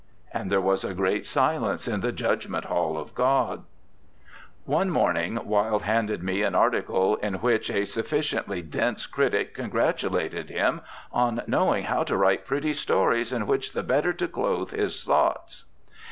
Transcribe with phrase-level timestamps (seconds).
[0.33, 3.65] 'And there was a great silence in the Judgment Hall of God.'
[4.65, 10.81] One morning Wilde handed me an article in which a sufficiently dense critic congratulated him
[11.11, 15.65] on 'knowing how to write pretty stories in which the better to clothe his thoughts.'